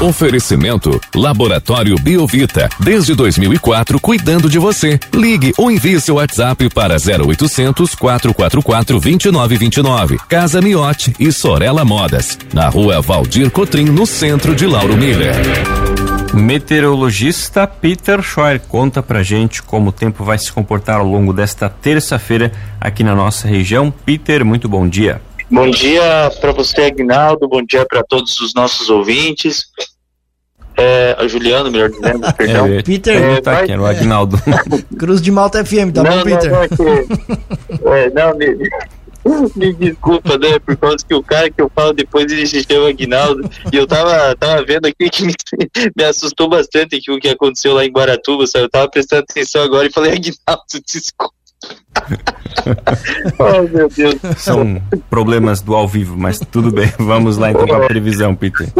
Oferecimento 0.00 1.00
Laboratório 1.12 1.96
Biovita. 1.96 2.68
Desde 2.78 3.16
2004, 3.16 3.98
cuidando 3.98 4.48
de 4.48 4.56
você. 4.56 4.98
Ligue 5.12 5.52
ou 5.58 5.72
envie 5.72 6.00
seu 6.00 6.14
WhatsApp 6.14 6.68
para 6.68 6.94
0800 6.94 7.96
444 7.96 9.00
2929. 9.00 10.18
Casa 10.28 10.60
Miote 10.60 11.12
e 11.18 11.32
Sorella 11.32 11.84
Modas. 11.84 12.38
Na 12.54 12.68
rua 12.68 13.00
Valdir 13.00 13.50
Cotrim, 13.50 13.86
no 13.86 14.06
centro 14.06 14.54
de 14.54 14.66
Lauro 14.66 14.96
Miller. 14.96 15.34
Meteorologista 16.32 17.66
Peter 17.66 18.22
Scheuer 18.22 18.60
conta 18.60 19.02
pra 19.02 19.24
gente 19.24 19.60
como 19.60 19.88
o 19.88 19.92
tempo 19.92 20.22
vai 20.22 20.38
se 20.38 20.52
comportar 20.52 21.00
ao 21.00 21.06
longo 21.06 21.32
desta 21.32 21.68
terça-feira 21.68 22.52
aqui 22.80 23.02
na 23.02 23.16
nossa 23.16 23.48
região. 23.48 23.92
Peter, 24.06 24.44
muito 24.44 24.68
bom 24.68 24.86
dia. 24.88 25.20
Bom 25.50 25.70
dia 25.70 26.30
para 26.40 26.52
você, 26.52 26.82
Agnaldo. 26.82 27.48
Bom 27.48 27.62
dia 27.62 27.86
para 27.86 28.02
todos 28.02 28.40
os 28.40 28.52
nossos 28.54 28.90
ouvintes. 28.90 29.64
É, 30.76 31.16
Juliano, 31.26 31.70
melhor 31.70 31.90
dizendo, 31.90 32.20
perdão. 32.36 32.66
É, 32.66 32.82
Peter, 32.82 33.16
é, 33.16 33.40
tá 33.40 33.60
aqui, 33.60 33.72
era 33.72 33.82
o 33.82 33.86
Agnaldo. 33.86 34.36
Cruz 34.96 35.20
de 35.20 35.30
Malta 35.32 35.64
FM, 35.64 35.92
tá 35.92 36.04
não, 36.04 36.18
bom, 36.18 36.22
Peter? 36.22 36.50
Não, 36.52 36.60
não, 37.84 37.94
é, 37.96 38.10
não 38.10 38.36
me, 38.36 38.56
me 39.56 39.72
desculpa, 39.72 40.38
né? 40.38 40.58
Por 40.60 40.76
causa 40.76 40.98
que 41.04 41.14
o 41.14 41.22
cara 41.22 41.50
que 41.50 41.60
eu 41.60 41.70
falo 41.74 41.92
depois 41.92 42.30
ele 42.30 42.46
se 42.46 42.62
chama 42.62 42.90
Aguinaldo. 42.90 43.50
E 43.72 43.76
eu 43.76 43.86
tava, 43.86 44.36
tava 44.36 44.64
vendo 44.64 44.86
aqui 44.86 45.10
que 45.10 45.24
me, 45.24 45.34
me 45.96 46.04
assustou 46.04 46.48
bastante 46.48 46.94
aqui 46.94 47.10
o 47.10 47.18
que 47.18 47.28
aconteceu 47.28 47.74
lá 47.74 47.84
em 47.84 47.90
Guaratuba, 47.90 48.46
sabe? 48.46 48.66
Eu 48.66 48.70
tava 48.70 48.88
prestando 48.88 49.24
atenção 49.28 49.62
agora 49.62 49.88
e 49.88 49.92
falei, 49.92 50.12
Aguinaldo, 50.12 50.80
desculpa. 50.86 51.37
oh, 53.38 53.62
meu 53.68 53.88
Deus. 53.88 54.14
São 54.36 54.82
problemas 55.10 55.60
do 55.60 55.74
ao 55.74 55.88
vivo, 55.88 56.16
mas 56.16 56.38
tudo 56.38 56.70
bem. 56.70 56.92
Vamos 56.98 57.36
lá 57.36 57.50
então 57.50 57.66
para 57.66 57.84
a 57.84 57.86
previsão, 57.86 58.34
Peter. 58.34 58.72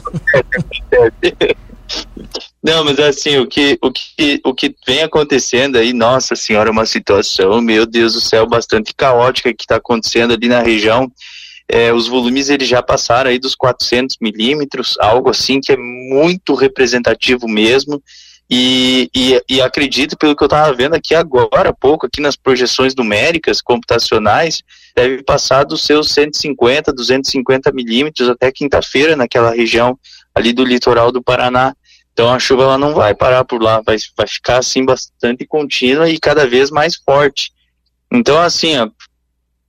Não, 2.62 2.84
mas 2.84 2.98
assim, 2.98 3.38
o 3.38 3.46
que, 3.46 3.78
o 3.80 3.90
que, 3.90 4.40
o 4.44 4.54
que 4.54 4.74
vem 4.86 5.02
acontecendo 5.02 5.76
aí, 5.76 5.92
nossa 5.92 6.34
senhora, 6.36 6.68
é 6.68 6.72
uma 6.72 6.86
situação, 6.86 7.60
meu 7.60 7.86
Deus 7.86 8.14
do 8.14 8.20
céu, 8.20 8.46
bastante 8.46 8.92
caótica 8.94 9.54
que 9.54 9.62
está 9.62 9.76
acontecendo 9.76 10.34
ali 10.34 10.48
na 10.48 10.60
região. 10.60 11.10
É, 11.70 11.92
os 11.92 12.08
volumes 12.08 12.48
eles 12.48 12.66
já 12.66 12.82
passaram 12.82 13.30
aí 13.30 13.38
dos 13.38 13.54
400 13.54 14.16
milímetros, 14.20 14.96
algo 14.98 15.28
assim 15.28 15.60
que 15.60 15.72
é 15.72 15.76
muito 15.76 16.54
representativo 16.54 17.46
mesmo. 17.46 18.02
E, 18.50 19.10
e, 19.14 19.42
e, 19.46 19.60
acredito, 19.60 20.16
pelo 20.16 20.34
que 20.34 20.42
eu 20.42 20.46
estava 20.46 20.72
vendo 20.72 20.94
aqui 20.94 21.14
agora 21.14 21.68
há 21.68 21.72
pouco, 21.72 22.06
aqui 22.06 22.20
nas 22.20 22.34
projeções 22.34 22.94
numéricas 22.94 23.60
computacionais, 23.60 24.62
deve 24.96 25.22
passar 25.22 25.64
dos 25.64 25.84
seus 25.84 26.10
150, 26.12 26.90
250 26.92 27.70
milímetros 27.72 28.28
até 28.28 28.50
quinta-feira 28.50 29.14
naquela 29.14 29.50
região 29.50 29.98
ali 30.34 30.54
do 30.54 30.64
litoral 30.64 31.12
do 31.12 31.22
Paraná. 31.22 31.74
Então 32.12 32.32
a 32.32 32.38
chuva 32.38 32.62
ela 32.64 32.78
não 32.78 32.94
vai 32.94 33.14
parar 33.14 33.44
por 33.44 33.62
lá, 33.62 33.80
vai, 33.80 33.96
vai 34.16 34.26
ficar 34.26 34.58
assim 34.58 34.84
bastante 34.84 35.46
contínua 35.46 36.08
e 36.08 36.18
cada 36.18 36.46
vez 36.46 36.70
mais 36.70 36.96
forte. 36.96 37.52
Então 38.10 38.40
assim, 38.40 38.74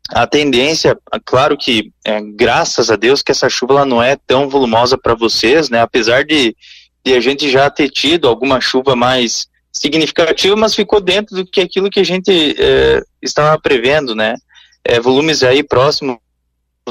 a 0.09 0.25
tendência, 0.25 0.97
claro 1.25 1.57
que 1.57 1.91
é, 2.03 2.19
graças 2.21 2.89
a 2.89 2.95
Deus 2.95 3.21
que 3.21 3.31
essa 3.31 3.49
chuva 3.49 3.73
ela 3.73 3.85
não 3.85 4.01
é 4.01 4.15
tão 4.15 4.49
volumosa 4.49 4.97
para 4.97 5.13
vocês, 5.13 5.69
né? 5.69 5.81
Apesar 5.81 6.23
de 6.23 6.55
de 7.03 7.13
a 7.13 7.19
gente 7.19 7.49
já 7.49 7.69
ter 7.69 7.89
tido 7.89 8.27
alguma 8.27 8.59
chuva 8.59 8.95
mais 8.95 9.47
significativa, 9.71 10.55
mas 10.55 10.75
ficou 10.75 10.99
dentro 10.99 11.35
do 11.35 11.45
que 11.45 11.61
aquilo 11.61 11.89
que 11.89 11.99
a 11.99 12.05
gente 12.05 12.55
é, 12.57 13.01
estava 13.21 13.59
prevendo, 13.59 14.15
né? 14.15 14.35
É, 14.83 14.99
volumes 14.99 15.43
aí 15.43 15.63
próximos 15.63 16.17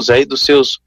aí 0.09 0.25
dos 0.25 0.43
seus 0.43 0.79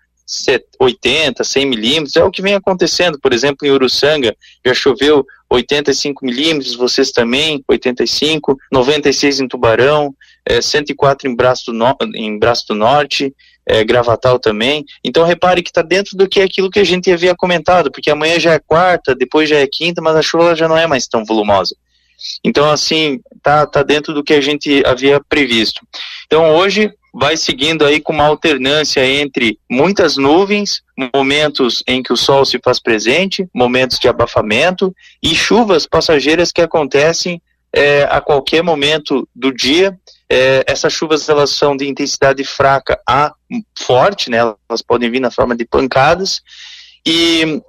80, 0.79 1.45
100 1.45 1.67
milímetros, 1.67 2.17
é 2.17 2.25
o 2.25 2.31
que 2.31 2.41
vem 2.41 2.55
acontecendo, 2.55 3.19
por 3.21 3.33
exemplo, 3.33 3.67
em 3.67 3.71
Uruçanga, 3.71 4.35
já 4.65 4.73
choveu 4.73 5.27
85 5.51 6.25
milímetros, 6.25 6.75
vocês 6.75 7.11
também, 7.11 7.63
85, 7.69 8.57
96 8.71 9.41
em 9.41 9.49
Tubarão, 9.49 10.15
é, 10.47 10.61
104 10.61 11.29
em 11.29 11.35
Braço 11.35 11.67
do, 11.67 11.73
no, 11.73 11.97
em 12.15 12.39
Braço 12.39 12.67
do 12.69 12.75
Norte, 12.75 13.35
é, 13.67 13.85
Gravatal 13.85 14.39
também. 14.39 14.85
Então 15.05 15.25
repare 15.25 15.63
que 15.63 15.71
está 15.71 15.83
dentro 15.83 16.17
do 16.17 16.29
que 16.29 16.41
é 16.41 16.45
aquilo 16.45 16.71
que 16.71 16.81
a 16.81 16.85
gente 16.85 17.11
havia 17.11 17.35
comentado, 17.35 17.91
porque 17.91 18.11
amanhã 18.11 18.39
já 18.39 18.55
é 18.55 18.59
quarta, 18.59 19.15
depois 19.15 19.49
já 19.49 19.57
é 19.57 19.67
quinta, 19.67 20.03
mas 20.03 20.17
a 20.17 20.23
chuva 20.23 20.57
já 20.57 20.69
não 20.69 20.77
é 20.77 20.87
mais 20.87 21.07
tão 21.07 21.25
volumosa. 21.25 21.77
Então 22.45 22.71
assim, 22.71 23.21
tá, 23.43 23.67
tá 23.67 23.83
dentro 23.83 24.13
do 24.13 24.23
que 24.23 24.35
a 24.35 24.41
gente 24.41 24.83
havia 24.87 25.21
previsto. 25.29 25.81
Então 26.27 26.55
hoje 26.55 26.93
vai 27.15 27.37
seguindo 27.37 27.85
aí 27.85 28.01
com 28.01 28.13
uma 28.13 28.25
alternância 28.25 29.05
entre 29.05 29.59
muitas 29.71 30.17
nuvens, 30.17 30.83
momentos 31.15 31.83
em 31.87 32.03
que 32.03 32.13
o 32.13 32.17
sol 32.17 32.45
se 32.45 32.59
faz 32.65 32.81
presente, 32.81 33.47
momentos 33.55 33.99
de 33.99 34.09
abafamento 34.09 34.95
e 35.23 35.35
chuvas 35.35 35.87
passageiras 35.87 36.51
que 36.51 36.63
acontecem 36.63 37.41
é, 37.75 38.05
a 38.05 38.21
qualquer 38.21 38.63
momento 38.63 39.29
do 39.35 39.53
dia 39.53 39.99
é, 40.33 40.65
essas 40.67 40.95
chuvas 40.95 41.29
elas 41.29 41.51
são 41.51 41.77
de 41.77 41.87
intensidade 41.87 42.43
fraca 42.43 42.99
a 43.07 43.35
forte, 43.79 44.31
né? 44.31 44.39
Elas 44.39 44.81
podem 44.81 45.11
vir 45.11 45.21
na 45.21 45.31
forma 45.31 45.55
de 45.55 45.67
pancadas 45.67 46.41
e 47.07 47.61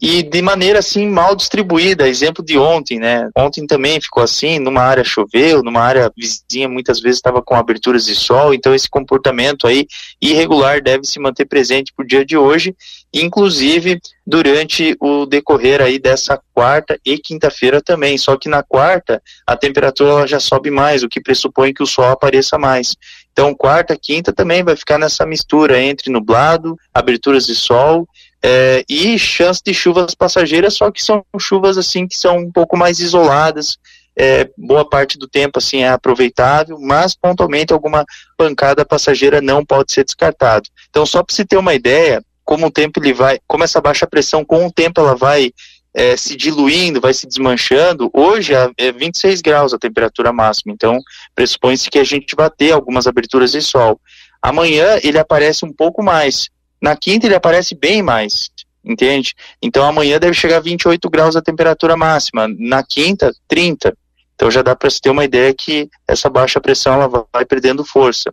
e 0.00 0.22
de 0.22 0.42
maneira 0.42 0.78
assim 0.78 1.08
mal 1.08 1.34
distribuída. 1.34 2.08
Exemplo 2.08 2.44
de 2.44 2.58
ontem, 2.58 2.98
né? 2.98 3.28
Ontem 3.36 3.66
também 3.66 4.00
ficou 4.00 4.22
assim, 4.22 4.58
numa 4.58 4.82
área 4.82 5.04
choveu, 5.04 5.62
numa 5.62 5.80
área 5.80 6.12
vizinha 6.16 6.68
muitas 6.68 7.00
vezes 7.00 7.18
estava 7.18 7.42
com 7.42 7.54
aberturas 7.54 8.04
de 8.04 8.14
sol, 8.14 8.52
então 8.52 8.74
esse 8.74 8.88
comportamento 8.88 9.66
aí 9.66 9.86
irregular 10.20 10.82
deve 10.82 11.04
se 11.04 11.18
manter 11.18 11.46
presente 11.46 11.92
para 11.94 12.04
o 12.04 12.06
dia 12.06 12.24
de 12.24 12.36
hoje, 12.36 12.74
inclusive 13.12 13.98
durante 14.26 14.96
o 15.00 15.24
decorrer 15.24 15.80
aí 15.80 15.98
dessa 15.98 16.40
quarta 16.52 16.98
e 17.04 17.16
quinta-feira 17.18 17.80
também. 17.80 18.18
Só 18.18 18.36
que 18.36 18.48
na 18.48 18.62
quarta 18.62 19.22
a 19.46 19.56
temperatura 19.56 20.26
já 20.26 20.40
sobe 20.40 20.70
mais, 20.70 21.02
o 21.02 21.08
que 21.08 21.20
pressupõe 21.20 21.72
que 21.72 21.82
o 21.82 21.86
sol 21.86 22.06
apareça 22.06 22.58
mais. 22.58 22.94
Então, 23.32 23.54
quarta, 23.54 23.96
quinta 23.96 24.32
também 24.32 24.64
vai 24.64 24.74
ficar 24.74 24.98
nessa 24.98 25.26
mistura 25.26 25.78
entre 25.80 26.10
nublado, 26.10 26.76
aberturas 26.92 27.46
de 27.46 27.54
sol 27.54 28.08
é, 28.48 28.84
e 28.88 29.18
chance 29.18 29.60
de 29.60 29.74
chuvas 29.74 30.14
passageiras, 30.14 30.74
só 30.74 30.88
que 30.88 31.02
são 31.02 31.24
chuvas 31.36 31.76
assim 31.76 32.06
que 32.06 32.16
são 32.16 32.38
um 32.38 32.52
pouco 32.52 32.76
mais 32.76 33.00
isoladas. 33.00 33.76
É, 34.16 34.48
boa 34.56 34.88
parte 34.88 35.18
do 35.18 35.26
tempo 35.26 35.58
assim 35.58 35.82
é 35.82 35.88
aproveitável, 35.88 36.78
mas 36.80 37.16
pontualmente 37.16 37.72
alguma 37.72 38.04
pancada 38.36 38.84
passageira 38.84 39.40
não 39.40 39.64
pode 39.64 39.92
ser 39.92 40.04
descartado. 40.04 40.68
Então, 40.88 41.04
só 41.04 41.24
para 41.24 41.34
se 41.34 41.44
ter 41.44 41.56
uma 41.56 41.74
ideia, 41.74 42.22
como 42.44 42.66
o 42.66 42.70
tempo 42.70 43.00
ele 43.00 43.12
vai, 43.12 43.40
como 43.48 43.64
essa 43.64 43.80
baixa 43.80 44.06
pressão 44.06 44.44
com 44.44 44.64
o 44.64 44.72
tempo 44.72 45.00
ela 45.00 45.16
vai 45.16 45.50
é, 45.92 46.16
se 46.16 46.36
diluindo, 46.36 47.00
vai 47.00 47.12
se 47.12 47.26
desmanchando. 47.26 48.08
Hoje 48.14 48.52
é 48.54 48.92
26 48.92 49.40
graus 49.40 49.74
a 49.74 49.78
temperatura 49.78 50.32
máxima, 50.32 50.72
então 50.72 51.00
pressupõe-se 51.34 51.90
que 51.90 51.98
a 51.98 52.04
gente 52.04 52.36
vai 52.36 52.48
ter 52.48 52.70
algumas 52.70 53.08
aberturas 53.08 53.50
de 53.50 53.60
sol. 53.60 54.00
Amanhã 54.40 55.00
ele 55.02 55.18
aparece 55.18 55.64
um 55.64 55.72
pouco 55.72 56.00
mais, 56.00 56.48
na 56.80 56.96
quinta 56.96 57.26
ele 57.26 57.34
aparece 57.34 57.74
bem 57.74 58.02
mais, 58.02 58.50
entende? 58.84 59.34
Então 59.60 59.84
amanhã 59.84 60.18
deve 60.18 60.34
chegar 60.34 60.58
a 60.58 60.60
28 60.60 61.08
graus 61.10 61.36
a 61.36 61.42
temperatura 61.42 61.96
máxima, 61.96 62.46
na 62.58 62.82
quinta, 62.82 63.32
30. 63.48 63.96
Então 64.34 64.50
já 64.50 64.62
dá 64.62 64.76
para 64.76 64.90
se 64.90 65.00
ter 65.00 65.10
uma 65.10 65.24
ideia 65.24 65.54
que 65.54 65.88
essa 66.06 66.28
baixa 66.28 66.60
pressão 66.60 66.94
ela 66.94 67.26
vai 67.32 67.44
perdendo 67.44 67.84
força. 67.84 68.32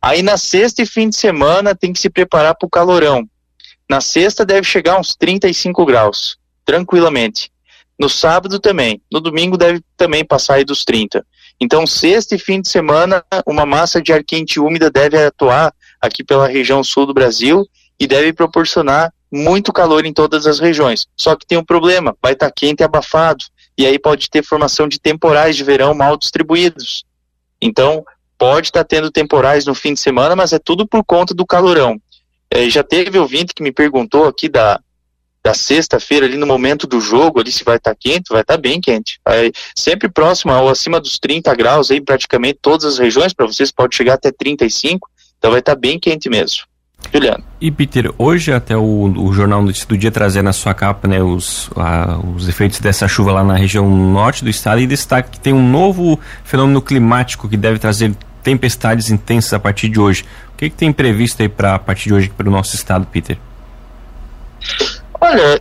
Aí 0.00 0.22
na 0.22 0.36
sexta 0.36 0.82
e 0.82 0.86
fim 0.86 1.08
de 1.08 1.16
semana 1.16 1.74
tem 1.74 1.92
que 1.92 2.00
se 2.00 2.10
preparar 2.10 2.54
para 2.54 2.66
o 2.66 2.70
calorão. 2.70 3.28
Na 3.88 4.00
sexta 4.00 4.44
deve 4.44 4.66
chegar 4.66 4.98
uns 4.98 5.14
35 5.14 5.84
graus, 5.84 6.36
tranquilamente. 6.64 7.52
No 7.98 8.08
sábado 8.08 8.58
também. 8.58 9.00
No 9.12 9.20
domingo 9.20 9.56
deve 9.56 9.80
também 9.96 10.24
passar 10.24 10.54
aí 10.54 10.64
dos 10.64 10.84
30. 10.84 11.24
Então, 11.60 11.86
sexta 11.86 12.34
e 12.34 12.38
fim 12.38 12.60
de 12.60 12.68
semana, 12.68 13.24
uma 13.46 13.64
massa 13.64 14.02
de 14.02 14.12
ar 14.12 14.24
quente 14.24 14.58
úmida 14.58 14.90
deve 14.90 15.16
atuar 15.16 15.72
aqui 16.00 16.24
pela 16.24 16.48
região 16.48 16.82
sul 16.82 17.06
do 17.06 17.14
Brasil 17.14 17.64
e 18.02 18.06
deve 18.08 18.32
proporcionar 18.32 19.14
muito 19.30 19.72
calor 19.72 20.04
em 20.04 20.12
todas 20.12 20.44
as 20.44 20.58
regiões. 20.58 21.06
Só 21.16 21.36
que 21.36 21.46
tem 21.46 21.56
um 21.56 21.64
problema, 21.64 22.16
vai 22.20 22.32
estar 22.32 22.48
tá 22.48 22.52
quente 22.52 22.80
e 22.80 22.84
abafado, 22.84 23.44
e 23.78 23.86
aí 23.86 23.96
pode 23.96 24.28
ter 24.28 24.44
formação 24.44 24.88
de 24.88 24.98
temporais 24.98 25.54
de 25.54 25.62
verão 25.62 25.94
mal 25.94 26.16
distribuídos. 26.16 27.04
Então, 27.60 28.04
pode 28.36 28.66
estar 28.66 28.80
tá 28.80 28.84
tendo 28.84 29.08
temporais 29.08 29.66
no 29.66 29.72
fim 29.72 29.94
de 29.94 30.00
semana, 30.00 30.34
mas 30.34 30.52
é 30.52 30.58
tudo 30.58 30.84
por 30.84 31.04
conta 31.04 31.32
do 31.32 31.46
calorão. 31.46 31.96
É, 32.50 32.68
já 32.68 32.82
teve 32.82 33.16
ouvinte 33.16 33.54
que 33.54 33.62
me 33.62 33.70
perguntou 33.70 34.26
aqui 34.26 34.48
da, 34.48 34.80
da 35.40 35.54
sexta-feira, 35.54 36.26
ali 36.26 36.36
no 36.36 36.44
momento 36.44 36.88
do 36.88 37.00
jogo, 37.00 37.38
ali 37.38 37.52
se 37.52 37.62
vai 37.62 37.76
estar 37.76 37.92
tá 37.92 37.96
quente, 37.98 38.30
vai 38.30 38.40
estar 38.40 38.54
tá 38.54 38.60
bem 38.60 38.80
quente. 38.80 39.20
Sempre 39.76 40.08
próximo 40.08 40.52
ou 40.52 40.68
acima 40.68 40.98
dos 40.98 41.20
30 41.20 41.54
graus 41.54 41.88
aí, 41.92 42.00
praticamente 42.00 42.58
todas 42.60 42.84
as 42.84 42.98
regiões, 42.98 43.32
para 43.32 43.46
vocês 43.46 43.70
pode 43.70 43.94
chegar 43.94 44.14
até 44.14 44.32
35, 44.32 45.08
então 45.38 45.52
vai 45.52 45.60
estar 45.60 45.76
tá 45.76 45.80
bem 45.80 46.00
quente 46.00 46.28
mesmo. 46.28 46.64
Juliano. 47.12 47.44
E 47.60 47.70
Peter, 47.70 48.12
hoje 48.18 48.52
até 48.52 48.76
o, 48.76 48.82
o 48.82 49.32
Jornal 49.32 49.62
Notícias 49.62 49.86
do 49.86 49.96
Dia 49.96 50.10
trazer 50.10 50.42
na 50.42 50.52
sua 50.52 50.74
capa 50.74 51.06
né, 51.06 51.22
os, 51.22 51.70
a, 51.76 52.18
os 52.36 52.48
efeitos 52.48 52.80
dessa 52.80 53.06
chuva 53.06 53.32
lá 53.32 53.44
na 53.44 53.56
região 53.56 53.88
norte 53.88 54.42
do 54.42 54.50
estado 54.50 54.80
e 54.80 54.86
destaca 54.86 55.28
que 55.30 55.38
tem 55.38 55.52
um 55.52 55.68
novo 55.68 56.18
fenômeno 56.44 56.82
climático 56.82 57.48
que 57.48 57.56
deve 57.56 57.78
trazer 57.78 58.14
tempestades 58.42 59.10
intensas 59.10 59.52
a 59.52 59.58
partir 59.58 59.88
de 59.88 60.00
hoje. 60.00 60.24
O 60.54 60.56
que, 60.56 60.70
que 60.70 60.76
tem 60.76 60.92
previsto 60.92 61.42
aí 61.42 61.48
para 61.48 61.74
a 61.74 61.78
partir 61.78 62.08
de 62.08 62.14
hoje 62.14 62.28
para 62.28 62.48
o 62.48 62.52
nosso 62.52 62.74
estado, 62.74 63.06
Peter? 63.06 63.38
Olha, 65.20 65.60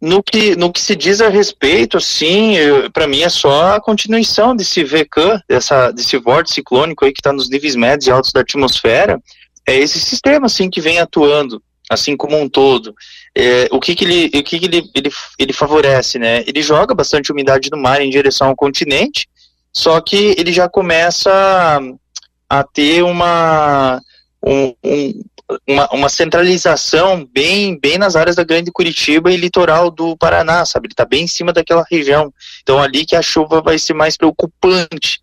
no 0.00 0.22
que, 0.22 0.56
no 0.56 0.72
que 0.72 0.80
se 0.80 0.94
diz 0.94 1.20
a 1.20 1.28
respeito, 1.28 1.96
assim, 1.96 2.56
para 2.92 3.06
mim 3.06 3.22
é 3.22 3.28
só 3.28 3.76
a 3.76 3.80
continuação 3.80 4.54
desse 4.54 4.84
VCAM, 4.84 5.40
dessa, 5.48 5.90
desse 5.90 6.16
vórtice 6.18 6.56
ciclônico 6.56 7.04
aí 7.04 7.12
que 7.12 7.20
está 7.20 7.32
nos 7.32 7.48
níveis 7.48 7.74
médios 7.74 8.06
e 8.06 8.10
altos 8.10 8.32
da 8.32 8.40
atmosfera, 8.40 9.20
é 9.66 9.76
esse 9.76 10.00
sistema, 10.00 10.46
assim, 10.46 10.68
que 10.68 10.80
vem 10.80 10.98
atuando, 10.98 11.62
assim 11.88 12.16
como 12.16 12.38
um 12.38 12.48
todo. 12.48 12.94
É, 13.36 13.68
o 13.70 13.80
que 13.80 13.94
que, 13.94 14.04
ele, 14.04 14.26
o 14.38 14.42
que, 14.42 14.58
que 14.58 14.66
ele, 14.66 14.90
ele, 14.94 15.10
ele 15.38 15.52
favorece, 15.52 16.18
né? 16.18 16.44
Ele 16.46 16.62
joga 16.62 16.94
bastante 16.94 17.32
umidade 17.32 17.70
no 17.70 17.78
mar 17.78 18.00
em 18.00 18.10
direção 18.10 18.48
ao 18.48 18.56
continente, 18.56 19.28
só 19.72 20.00
que 20.00 20.34
ele 20.38 20.52
já 20.52 20.68
começa 20.68 21.30
a, 21.30 22.60
a 22.60 22.64
ter 22.64 23.02
uma, 23.02 24.00
um, 24.42 24.74
um 24.84 25.22
uma, 25.68 25.88
uma 25.92 26.08
centralização 26.08 27.28
bem, 27.32 27.78
bem 27.78 27.98
nas 27.98 28.16
áreas 28.16 28.36
da 28.36 28.44
Grande 28.44 28.72
Curitiba 28.72 29.30
e 29.30 29.36
litoral 29.36 29.90
do 29.90 30.16
Paraná, 30.16 30.64
sabe? 30.64 30.86
Ele 30.86 30.92
está 30.92 31.04
bem 31.04 31.24
em 31.24 31.28
cima 31.28 31.52
daquela 31.52 31.84
região. 31.90 32.32
Então, 32.62 32.80
ali 32.80 33.04
que 33.04 33.14
a 33.14 33.22
chuva 33.22 33.60
vai 33.60 33.78
ser 33.78 33.94
mais 33.94 34.16
preocupante. 34.16 35.20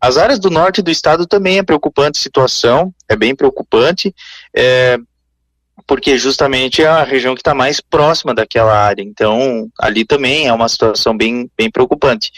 As 0.00 0.16
áreas 0.16 0.38
do 0.38 0.50
norte 0.50 0.82
do 0.82 0.90
estado 0.90 1.26
também 1.26 1.58
é 1.58 1.62
preocupante 1.62 2.18
situação, 2.18 2.92
é 3.08 3.16
bem 3.16 3.34
preocupante, 3.34 4.14
é, 4.54 4.98
porque 5.86 6.16
justamente 6.18 6.82
é 6.82 6.86
a 6.86 7.02
região 7.02 7.34
que 7.34 7.40
está 7.40 7.54
mais 7.54 7.80
próxima 7.80 8.34
daquela 8.34 8.76
área. 8.76 9.02
Então, 9.02 9.68
ali 9.80 10.04
também 10.04 10.46
é 10.46 10.52
uma 10.52 10.68
situação 10.68 11.16
bem, 11.16 11.50
bem 11.56 11.70
preocupante. 11.70 12.30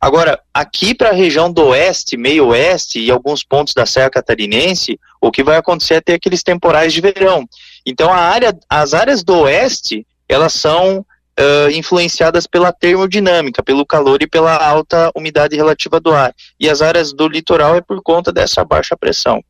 Agora, 0.00 0.40
aqui 0.54 0.94
para 0.94 1.10
a 1.10 1.14
região 1.14 1.52
do 1.52 1.66
oeste, 1.66 2.16
meio 2.16 2.48
oeste 2.48 2.98
e 2.98 3.10
alguns 3.10 3.44
pontos 3.44 3.74
da 3.74 3.84
Serra 3.84 4.08
Catarinense, 4.08 4.98
o 5.20 5.30
que 5.30 5.42
vai 5.42 5.58
acontecer 5.58 5.94
é 5.94 6.00
ter 6.00 6.14
aqueles 6.14 6.42
temporais 6.42 6.92
de 6.92 7.02
verão. 7.02 7.46
Então, 7.84 8.10
a 8.10 8.16
área, 8.16 8.58
as 8.68 8.94
áreas 8.94 9.22
do 9.22 9.40
oeste, 9.40 10.06
elas 10.26 10.54
são 10.54 11.04
uh, 11.40 11.70
influenciadas 11.70 12.46
pela 12.46 12.72
termodinâmica, 12.72 13.62
pelo 13.62 13.86
calor 13.86 14.22
e 14.22 14.26
pela 14.26 14.54
alta 14.56 15.10
umidade 15.14 15.56
relativa 15.56 15.98
do 15.98 16.12
ar. 16.12 16.34
E 16.58 16.68
as 16.68 16.82
áreas 16.82 17.12
do 17.12 17.26
litoral 17.26 17.74
é 17.74 17.80
por 17.80 18.02
conta 18.02 18.32
dessa 18.32 18.64
baixa 18.64 18.96
pressão. 18.96 19.42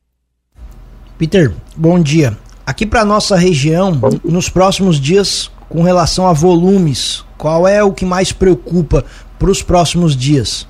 Peter, 1.17 1.53
bom 1.75 1.99
dia. 1.99 2.37
Aqui 2.65 2.85
para 2.85 3.03
nossa 3.03 3.35
região, 3.35 3.99
nos 4.23 4.49
próximos 4.49 4.99
dias, 4.99 5.51
com 5.67 5.83
relação 5.83 6.27
a 6.27 6.33
volumes, 6.33 7.25
qual 7.37 7.67
é 7.67 7.83
o 7.83 7.93
que 7.93 8.05
mais 8.05 8.31
preocupa 8.31 9.03
para 9.37 9.51
os 9.51 9.61
próximos 9.61 10.15
dias? 10.15 10.67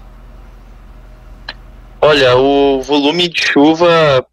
Olha, 2.02 2.36
o 2.36 2.82
volume 2.82 3.30
de 3.30 3.42
chuva, 3.46 4.26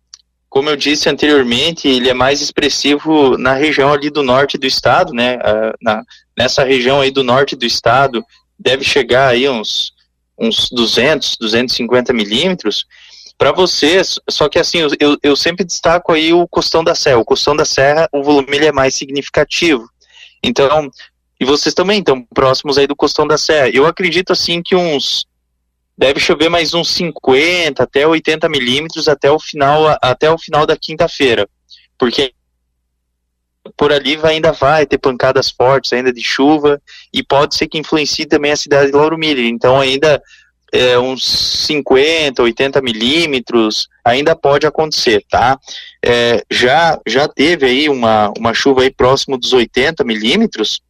como 0.59 0.71
eu 0.71 0.77
disse 0.77 1.09
anteriormente, 1.09 1.87
ele 1.87 2.09
é 2.09 2.15
mais 2.15 2.41
expressivo 2.41 3.39
na 3.39 3.53
região 3.53 3.93
ali 3.93 4.11
do 4.11 4.25
norte 4.25 4.59
do 4.59 4.67
estado, 4.67 5.13
né? 5.13 5.37
Uh, 5.37 5.73
na, 5.81 6.03
nessa 6.37 6.65
região 6.65 7.01
aí 7.01 7.13
do 7.13 7.23
norte 7.23 7.55
do 7.55 7.65
estado, 7.65 8.25
deve 8.59 8.83
chegar 8.83 9.29
aí 9.29 9.49
uns, 9.49 9.93
uns 10.37 10.69
200, 10.73 11.37
250 11.39 12.13
milímetros. 12.13 12.87
Para 13.39 13.53
vocês, 13.53 14.19
só 14.29 14.49
que 14.49 14.59
assim, 14.59 14.79
eu, 14.99 15.17
eu 15.23 15.37
sempre 15.37 15.65
destaco 15.65 16.11
aí 16.11 16.33
o 16.33 16.49
Costão 16.49 16.83
da 16.83 16.93
Serra. 16.93 17.19
O 17.19 17.25
Costão 17.25 17.55
da 17.55 17.65
Serra, 17.65 18.09
o 18.13 18.21
volume 18.25 18.49
ele 18.57 18.67
é 18.67 18.73
mais 18.73 18.97
significativo. 18.97 19.89
Então, 20.43 20.91
e 21.39 21.45
vocês 21.45 21.73
também 21.73 22.01
estão 22.01 22.21
próximos 22.35 22.79
aí 22.79 22.89
do 22.89 22.97
Costão 22.97 23.29
da 23.29 23.39
Serra. 23.39 23.69
Eu 23.69 23.87
acredito 23.87 24.33
assim 24.33 24.61
que 24.61 24.75
uns 24.75 25.25
deve 25.99 26.21
chover 26.21 26.49
mais 26.49 26.73
uns 26.75 26.91
50 26.91 27.83
até 27.83 28.06
80 28.06 28.49
milímetros 28.49 29.09
até 29.09 29.29
o 29.31 29.41
final 29.41 29.99
até 30.00 30.31
o 30.31 30.39
final 30.39 30.65
da 30.65 30.77
quinta-feira, 30.77 31.49
porque 31.99 32.33
por 33.77 33.93
ali 33.93 34.17
vai, 34.17 34.35
ainda 34.35 34.53
vai 34.53 34.87
ter 34.87 34.97
pancadas 34.97 35.50
fortes 35.50 35.93
ainda 35.93 36.12
de 36.12 36.23
chuva 36.23 36.81
e 37.12 37.23
pode 37.23 37.56
ser 37.56 37.67
que 37.67 37.79
influencie 37.79 38.25
também 38.25 38.53
a 38.53 38.56
cidade 38.56 38.91
de 38.91 38.97
Lauro 38.97 39.19
Miller. 39.19 39.45
Então 39.47 39.79
ainda 39.79 40.23
é, 40.73 40.99
uns 40.99 41.67
50, 41.67 42.43
80 42.43 42.81
milímetros 42.81 43.89
ainda 44.05 44.37
pode 44.37 44.67
acontecer, 44.67 45.25
tá? 45.29 45.59
É, 46.03 46.45
já 46.49 46.99
já 47.06 47.27
teve 47.27 47.67
aí 47.67 47.89
uma, 47.89 48.33
uma 48.39 48.55
chuva 48.55 48.83
aí 48.83 48.91
próximo 48.91 49.37
dos 49.37 49.53
80 49.53 50.05
milímetros 50.05 50.81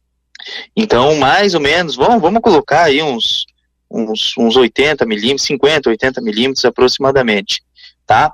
então, 0.75 1.15
mais 1.15 1.53
ou 1.53 1.59
menos, 1.59 1.95
vamos, 1.95 2.21
vamos 2.21 2.41
colocar 2.41 2.83
aí 2.83 3.01
uns, 3.01 3.45
uns, 3.89 4.33
uns 4.37 4.55
80 4.55 5.05
milímetros, 5.05 5.45
50, 5.47 5.89
80 5.89 6.21
milímetros 6.21 6.65
aproximadamente, 6.65 7.61
tá? 8.05 8.33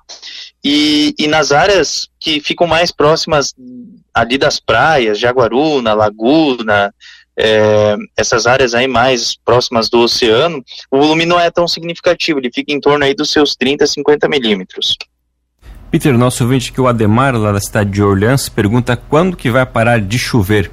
E, 0.63 1.13
e 1.18 1.28
nas 1.28 1.52
áreas 1.52 2.07
que 2.19 2.40
ficam 2.40 2.68
mais 2.68 2.92
próximas 2.92 3.54
ali 4.13 4.38
das 4.38 4.60
praias, 4.60 5.19
Jaguaruna, 5.19 5.94
Laguna, 5.94 6.94
é, 7.38 7.96
essas 8.16 8.48
áreas 8.48 8.74
aí 8.74 8.88
mais 8.88 9.36
próximas 9.44 9.90
do 9.90 10.00
oceano, 10.00 10.63
o 10.90 10.98
volume 10.98 11.25
não 11.25 11.40
é 11.40 11.52
tão 11.52 11.68
significativo, 11.68 12.40
ele 12.40 12.51
fica 12.54 12.72
em 12.72 12.80
torno 12.80 13.04
aí 13.04 13.13
dos 13.13 13.31
seus 13.31 13.56
30, 13.56 13.86
50 13.86 14.28
milímetros. 14.30 14.96
Peter, 15.92 16.18
nosso 16.18 16.44
ouvinte 16.44 16.72
que 16.72 16.81
o 16.81 16.88
Ademar, 16.88 17.36
lá 17.38 17.51
da 17.51 17.60
cidade 17.62 17.90
de 17.90 18.04
Orleans, 18.04 18.50
pergunta 18.50 18.98
quando 18.98 19.38
que 19.38 19.50
vai 19.50 19.66
parar 19.66 20.01
de 20.01 20.18
chover. 20.18 20.72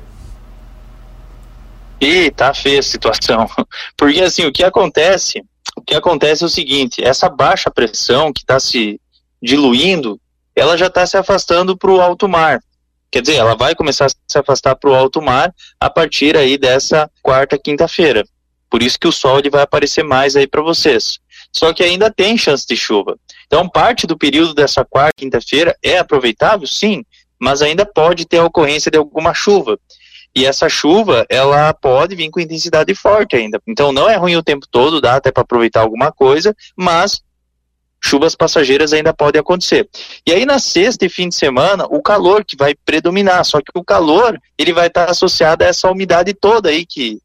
E 2.03 2.33
tá 2.33 2.53
feia 2.53 2.81
a 2.81 2.83
situação. 2.83 3.49
Porque 3.97 4.21
assim, 4.21 4.45
o 4.45 4.53
que 4.53 4.65
acontece, 4.65 5.41
o 5.77 5.81
que 5.81 5.95
acontece 5.95 6.43
é 6.43 6.47
o 6.47 6.51
seguinte, 6.51 7.01
essa 7.03 7.29
baixa 7.29 7.71
pressão 7.71 8.33
que 8.33 8.41
está 8.41 8.59
se 8.59 9.01
diluindo, 9.41 10.21
ela 10.57 10.77
já 10.77 10.89
está 10.89 11.07
se 11.07 11.17
afastando 11.17 11.77
para 11.77 11.93
o 11.93 12.01
alto 12.01 12.29
mar. 12.29 12.61
Quer 13.09 13.23
dizer, 13.23 13.37
ela 13.37 13.55
vai 13.55 13.77
começar 13.77 14.07
a 14.07 14.09
se 14.09 14.37
afastar 14.37 14.75
para 14.75 14.91
o 14.91 14.95
alto 14.95 15.23
mar 15.23 15.55
a 15.79 15.89
partir 15.89 16.37
aí 16.37 16.59
dessa 16.59 17.09
quarta, 17.23 17.57
quinta-feira. 17.57 18.25
Por 18.69 18.83
isso 18.83 18.99
que 18.99 19.07
o 19.07 19.13
sol 19.13 19.39
ele 19.39 19.51
vai 19.51 19.63
aparecer 19.63 20.03
mais 20.03 20.35
aí 20.35 20.49
para 20.49 20.63
vocês. 20.63 21.21
Só 21.53 21.73
que 21.73 21.85
ainda 21.85 22.11
tem 22.11 22.37
chance 22.37 22.67
de 22.67 22.77
chuva. 22.77 23.17
Então, 23.47 23.69
parte 23.69 24.09
do 24.09 24.19
período 24.19 24.55
dessa 24.55 24.85
quarta, 24.85 25.13
quinta-feira 25.19 25.77
é 25.81 25.99
aproveitável, 25.99 26.67
sim, 26.67 27.05
mas 27.39 27.63
ainda 27.63 27.87
pode 27.87 28.27
ter 28.27 28.39
a 28.39 28.45
ocorrência 28.45 28.91
de 28.91 28.99
alguma 28.99 29.35
chuva. 29.35 29.79
E 30.35 30.47
essa 30.47 30.69
chuva, 30.69 31.27
ela 31.29 31.73
pode 31.75 32.15
vir 32.15 32.31
com 32.31 32.41
intensidade 32.41 32.95
forte 32.95 33.37
ainda. 33.37 33.61
Então 33.67 33.93
não 33.93 34.09
é 34.09 34.17
ruim 34.17 34.37
o 34.37 34.43
tempo 34.43 34.67
todo, 34.71 35.01
dá 35.01 35.17
até 35.17 35.31
para 35.31 35.43
aproveitar 35.43 35.81
alguma 35.81 36.11
coisa, 36.11 36.57
mas 36.75 37.23
chuvas 38.03 38.35
passageiras 38.35 38.93
ainda 38.93 39.13
podem 39.13 39.41
acontecer. 39.41 39.89
E 40.27 40.33
aí 40.33 40.45
na 40.47 40.59
sexta 40.59 41.05
e 41.05 41.09
fim 41.09 41.29
de 41.29 41.35
semana, 41.35 41.87
o 41.89 42.03
calor 42.03 42.45
que 42.45 42.57
vai 42.57 42.75
predominar, 42.75 43.45
só 43.45 43.61
que 43.61 43.71
o 43.75 43.85
calor, 43.85 44.41
ele 44.59 44.73
vai 44.73 44.89
estar 44.89 45.11
associado 45.11 45.63
a 45.63 45.67
essa 45.69 45.91
umidade 45.91 46.33
toda 46.35 46.71
aí 46.71 46.87
que, 46.87 47.21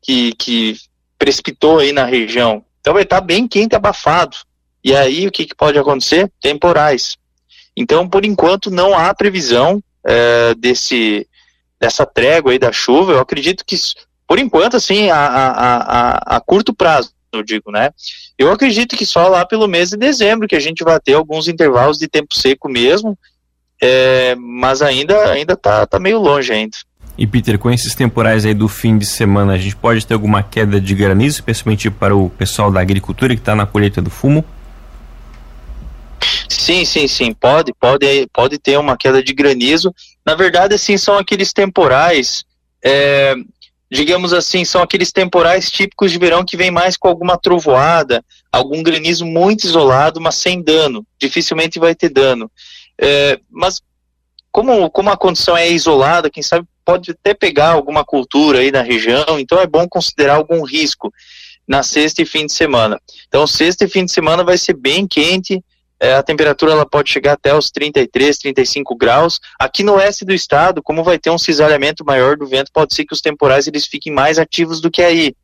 que, 0.00 0.32
que 0.34 0.76
precipitou 1.18 1.80
aí 1.80 1.92
na 1.92 2.04
região. 2.04 2.64
Então 2.80 2.94
vai 2.94 3.02
estar 3.02 3.20
bem 3.20 3.48
quente, 3.48 3.74
abafado. 3.74 4.36
E 4.82 4.94
aí 4.94 5.26
o 5.26 5.32
que, 5.32 5.46
que 5.46 5.54
pode 5.54 5.78
acontecer? 5.78 6.30
Temporais. 6.40 7.16
Então, 7.76 8.08
por 8.08 8.24
enquanto, 8.24 8.70
não 8.70 8.96
há 8.96 9.12
previsão 9.14 9.82
é, 10.06 10.54
desse 10.54 11.26
dessa 11.84 12.06
trégua 12.06 12.52
aí 12.52 12.58
da 12.58 12.72
chuva, 12.72 13.12
eu 13.12 13.20
acredito 13.20 13.62
que, 13.66 13.76
por 14.26 14.38
enquanto, 14.38 14.78
assim, 14.78 15.10
a, 15.10 15.18
a, 15.18 15.76
a, 15.76 16.36
a 16.36 16.40
curto 16.40 16.72
prazo, 16.72 17.12
eu 17.30 17.42
digo, 17.42 17.70
né? 17.70 17.90
Eu 18.38 18.50
acredito 18.50 18.96
que 18.96 19.04
só 19.04 19.28
lá 19.28 19.44
pelo 19.44 19.68
mês 19.68 19.90
de 19.90 19.98
dezembro 19.98 20.48
que 20.48 20.56
a 20.56 20.60
gente 20.60 20.82
vai 20.82 20.98
ter 20.98 21.12
alguns 21.12 21.46
intervalos 21.46 21.98
de 21.98 22.08
tempo 22.08 22.34
seco 22.34 22.70
mesmo, 22.70 23.18
é, 23.82 24.34
mas 24.36 24.80
ainda 24.80 25.30
ainda 25.30 25.56
tá, 25.56 25.84
tá 25.84 25.98
meio 25.98 26.18
longe 26.18 26.52
ainda. 26.52 26.78
E 27.18 27.26
Peter, 27.26 27.58
com 27.58 27.70
esses 27.70 27.94
temporais 27.94 28.46
aí 28.46 28.54
do 28.54 28.66
fim 28.66 28.96
de 28.96 29.04
semana, 29.04 29.52
a 29.52 29.58
gente 29.58 29.76
pode 29.76 30.06
ter 30.06 30.14
alguma 30.14 30.42
queda 30.42 30.80
de 30.80 30.94
granizo, 30.94 31.36
especialmente 31.36 31.90
para 31.90 32.16
o 32.16 32.30
pessoal 32.30 32.70
da 32.70 32.80
agricultura 32.80 33.34
que 33.34 33.42
está 33.42 33.54
na 33.54 33.66
colheita 33.66 34.00
do 34.00 34.10
fumo? 34.10 34.42
Sim, 36.54 36.84
sim, 36.84 37.06
sim, 37.08 37.32
pode, 37.32 37.72
pode, 37.74 38.26
pode 38.32 38.58
ter 38.58 38.78
uma 38.78 38.96
queda 38.96 39.22
de 39.22 39.32
granizo. 39.32 39.94
Na 40.24 40.34
verdade, 40.34 40.74
assim, 40.74 40.96
são 40.96 41.18
aqueles 41.18 41.52
temporais, 41.52 42.44
é, 42.82 43.34
digamos 43.90 44.32
assim, 44.32 44.64
são 44.64 44.82
aqueles 44.82 45.12
temporais 45.12 45.70
típicos 45.70 46.10
de 46.10 46.18
verão 46.18 46.44
que 46.44 46.56
vem 46.56 46.70
mais 46.70 46.96
com 46.96 47.08
alguma 47.08 47.36
trovoada, 47.36 48.24
algum 48.52 48.82
granizo 48.82 49.26
muito 49.26 49.64
isolado, 49.64 50.20
mas 50.20 50.36
sem 50.36 50.62
dano. 50.62 51.06
Dificilmente 51.20 51.78
vai 51.78 51.94
ter 51.94 52.08
dano. 52.08 52.50
É, 52.98 53.38
mas 53.50 53.82
como, 54.50 54.88
como 54.90 55.10
a 55.10 55.16
condição 55.16 55.56
é 55.56 55.68
isolada, 55.68 56.30
quem 56.30 56.42
sabe 56.42 56.66
pode 56.84 57.10
até 57.10 57.34
pegar 57.34 57.70
alguma 57.70 58.04
cultura 58.04 58.60
aí 58.60 58.70
na 58.70 58.82
região, 58.82 59.38
então 59.38 59.58
é 59.58 59.66
bom 59.66 59.88
considerar 59.88 60.36
algum 60.36 60.62
risco 60.62 61.12
na 61.66 61.82
sexta 61.82 62.22
e 62.22 62.26
fim 62.26 62.46
de 62.46 62.52
semana. 62.52 63.00
Então, 63.26 63.46
sexta 63.46 63.84
e 63.84 63.88
fim 63.88 64.04
de 64.04 64.12
semana 64.12 64.44
vai 64.44 64.58
ser 64.58 64.74
bem 64.74 65.06
quente, 65.06 65.64
é, 66.00 66.14
a 66.14 66.22
temperatura 66.22 66.72
ela 66.72 66.86
pode 66.86 67.10
chegar 67.10 67.32
até 67.32 67.54
os 67.54 67.70
33, 67.70 68.38
35 68.38 68.96
graus. 68.96 69.40
Aqui 69.58 69.82
no 69.82 69.94
oeste 69.94 70.24
do 70.24 70.34
estado, 70.34 70.82
como 70.82 71.04
vai 71.04 71.18
ter 71.18 71.30
um 71.30 71.38
cisalhamento 71.38 72.04
maior 72.04 72.36
do 72.36 72.46
vento, 72.46 72.70
pode 72.72 72.94
ser 72.94 73.04
que 73.04 73.14
os 73.14 73.20
temporais 73.20 73.66
eles 73.66 73.86
fiquem 73.86 74.12
mais 74.12 74.38
ativos 74.38 74.80
do 74.80 74.90
que 74.90 75.02
aí. 75.02 75.34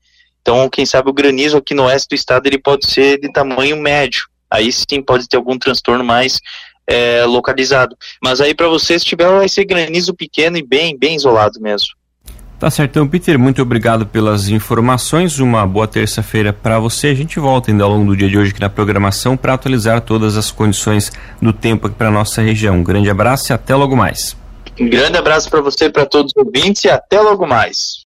Então, 0.42 0.68
quem 0.68 0.86
sabe 0.86 1.10
o 1.10 1.14
granizo 1.14 1.56
aqui 1.56 1.74
no 1.74 1.84
oeste 1.84 2.08
do 2.08 2.14
estado 2.14 2.46
ele 2.46 2.58
pode 2.58 2.90
ser 2.90 3.18
de 3.20 3.32
tamanho 3.32 3.76
médio. 3.76 4.24
Aí 4.50 4.72
sim 4.72 5.00
pode 5.00 5.28
ter 5.28 5.36
algum 5.36 5.56
transtorno 5.58 6.02
mais 6.02 6.40
é, 6.86 7.24
localizado. 7.24 7.96
Mas 8.22 8.40
aí 8.40 8.54
para 8.54 8.68
você, 8.68 8.98
se 8.98 9.04
tiver, 9.04 9.28
vai 9.28 9.48
ser 9.48 9.64
granizo 9.64 10.14
pequeno 10.14 10.56
e 10.56 10.66
bem, 10.66 10.98
bem 10.98 11.14
isolado 11.14 11.60
mesmo. 11.60 11.99
Tá 12.60 12.70
certo, 12.70 12.90
então, 12.90 13.08
Peter, 13.08 13.38
muito 13.38 13.62
obrigado 13.62 14.04
pelas 14.04 14.50
informações. 14.50 15.38
Uma 15.38 15.66
boa 15.66 15.88
terça-feira 15.88 16.52
para 16.52 16.78
você. 16.78 17.06
A 17.06 17.14
gente 17.14 17.40
volta 17.40 17.70
ainda 17.70 17.84
ao 17.84 17.90
longo 17.90 18.10
do 18.10 18.14
dia 18.14 18.28
de 18.28 18.36
hoje 18.36 18.50
aqui 18.50 18.60
na 18.60 18.68
programação 18.68 19.34
para 19.34 19.54
atualizar 19.54 20.02
todas 20.02 20.36
as 20.36 20.50
condições 20.50 21.10
do 21.40 21.54
tempo 21.54 21.86
aqui 21.86 21.96
para 21.96 22.10
nossa 22.10 22.42
região. 22.42 22.76
Um 22.76 22.84
grande 22.84 23.08
abraço 23.08 23.50
e 23.50 23.54
até 23.54 23.74
logo 23.74 23.96
mais. 23.96 24.36
Um 24.78 24.90
grande 24.90 25.16
abraço 25.16 25.48
para 25.48 25.62
você 25.62 25.86
e 25.86 25.90
para 25.90 26.04
todos 26.04 26.32
os 26.36 26.44
ouvintes 26.44 26.84
e 26.84 26.90
até 26.90 27.18
logo 27.18 27.46
mais. 27.46 27.98